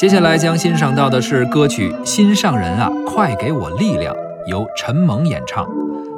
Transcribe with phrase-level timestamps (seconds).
[0.00, 4.14] 接下来将欣赏到的是歌曲《心上人啊，快给我力量》，
[4.46, 5.68] 由陈萌演唱，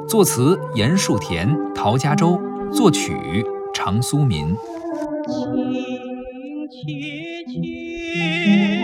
[0.07, 2.39] 作词严树田、陶家洲，
[2.71, 4.55] 作曲常苏民。
[6.71, 8.82] 情切切，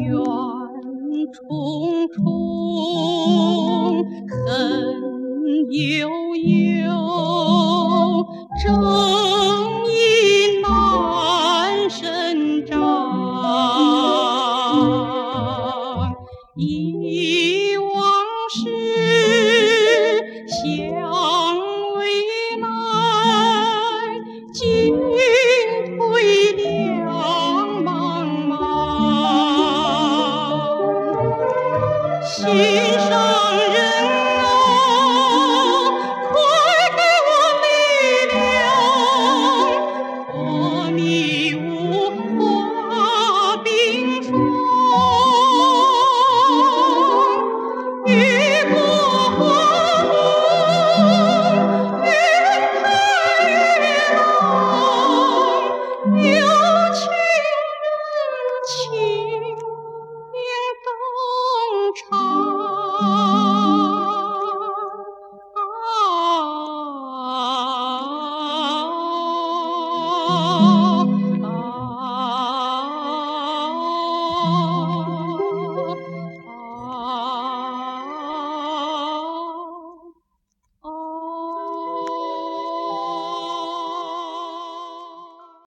[0.00, 0.08] 远
[1.32, 2.24] 重重，
[4.28, 4.46] 恨
[5.72, 6.86] 悠悠，
[8.62, 9.57] 这。